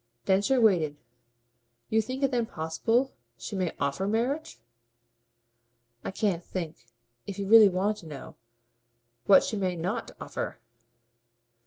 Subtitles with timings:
[0.25, 0.97] Densher waited.
[1.91, 4.57] "You think it then possible she may OFFER marriage?"
[6.03, 6.87] "I can't think
[7.27, 8.35] if you really want to know
[9.27, 10.57] what she may NOT offer!"